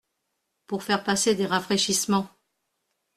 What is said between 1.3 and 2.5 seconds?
des rafraîchissements…